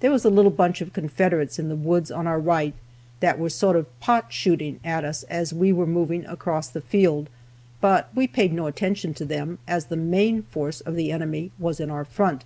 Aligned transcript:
There 0.00 0.10
was 0.10 0.24
a 0.24 0.28
little 0.28 0.50
bunch 0.50 0.80
of 0.80 0.92
Confederates 0.92 1.56
in 1.56 1.68
the 1.68 1.76
woods 1.76 2.10
on 2.10 2.26
our 2.26 2.40
right 2.40 2.74
that 3.20 3.38
were 3.38 3.48
sort 3.48 3.76
of 3.76 3.86
"pot 4.00 4.32
shooting" 4.32 4.80
at 4.82 5.04
us 5.04 5.22
as 5.22 5.54
we 5.54 5.72
were 5.72 5.86
moving 5.86 6.26
across 6.26 6.66
the 6.66 6.80
field, 6.80 7.28
but 7.80 8.10
we 8.12 8.26
paid 8.26 8.52
no 8.52 8.66
attention 8.66 9.14
to 9.14 9.24
them, 9.24 9.58
as 9.68 9.84
the 9.84 9.94
main 9.94 10.42
force 10.42 10.80
of 10.80 10.96
the 10.96 11.12
enemy 11.12 11.52
was 11.60 11.78
in 11.78 11.92
our 11.92 12.04
front. 12.04 12.42